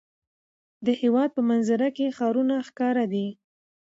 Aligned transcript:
د 0.85 0.87
هېواد 1.01 1.29
په 1.35 1.41
منظره 1.49 1.89
کې 1.97 2.15
ښارونه 2.17 2.55
ښکاره 2.67 3.05
دي. 3.13 3.27